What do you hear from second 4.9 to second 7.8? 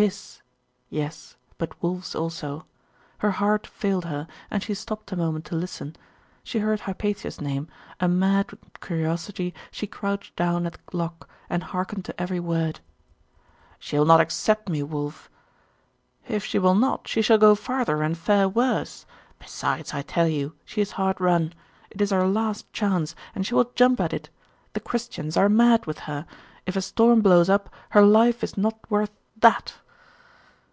a moment to listen.... She heard Hypatia's name;